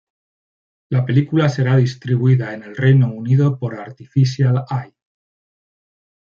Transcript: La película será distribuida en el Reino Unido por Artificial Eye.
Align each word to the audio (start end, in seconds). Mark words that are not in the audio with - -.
La 0.89 1.05
película 1.05 1.47
será 1.47 1.75
distribuida 1.77 2.55
en 2.55 2.63
el 2.63 2.75
Reino 2.75 3.13
Unido 3.13 3.59
por 3.59 3.79
Artificial 3.79 4.65
Eye. 4.71 4.95